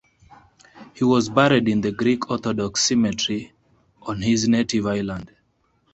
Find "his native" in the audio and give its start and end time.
4.23-4.87